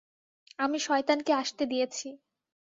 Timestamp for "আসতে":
1.41-1.63